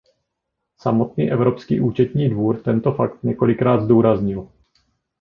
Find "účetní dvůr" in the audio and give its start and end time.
1.81-2.61